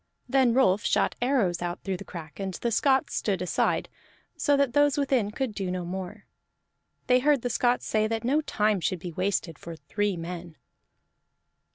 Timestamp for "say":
7.85-8.07